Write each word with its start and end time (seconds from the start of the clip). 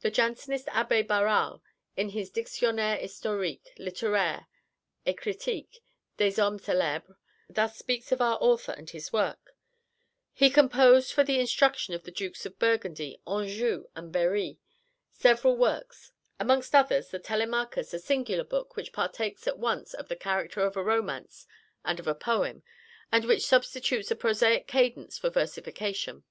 The 0.00 0.10
Jansenist 0.10 0.64
Abbé 0.68 1.06
Barral, 1.06 1.62
in 1.94 2.08
his 2.08 2.30
Dictionnaire 2.30 2.96
Historique, 2.96 3.74
Littéraire, 3.78 4.46
et 5.04 5.14
Critique, 5.18 5.82
des 6.16 6.32
Hommes 6.38 6.58
Célèbres, 6.58 7.14
thus 7.50 7.76
speaks 7.76 8.10
of 8.10 8.22
our 8.22 8.38
author 8.42 8.72
and 8.72 8.88
his 8.88 9.12
work: 9.12 9.54
"He 10.32 10.48
composed 10.48 11.12
for 11.12 11.22
the 11.22 11.38
instruction 11.38 11.92
of 11.92 12.04
the 12.04 12.10
Dukes 12.10 12.46
of 12.46 12.58
Burgundy, 12.58 13.20
Anjou, 13.26 13.84
and 13.94 14.10
Berri 14.10 14.56
several 15.12 15.54
works; 15.54 16.12
amongst 16.40 16.74
others, 16.74 17.08
the 17.10 17.18
Telemachus 17.18 17.92
a 17.92 17.98
singular 17.98 18.44
book, 18.44 18.76
which 18.76 18.90
partakes 18.90 19.46
at 19.46 19.58
once 19.58 19.92
of 19.92 20.08
the 20.08 20.16
character 20.16 20.62
of 20.62 20.78
a 20.78 20.82
romance 20.82 21.46
and 21.84 22.00
of 22.00 22.06
a 22.06 22.14
poem, 22.14 22.62
and 23.12 23.26
which 23.26 23.44
substitutes 23.44 24.10
a 24.10 24.16
prosaic 24.16 24.66
cadence 24.66 25.18
for 25.18 25.28
versification. 25.28 26.24